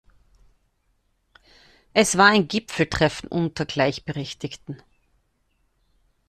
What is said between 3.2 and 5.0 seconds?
unter Gleichberechtigten.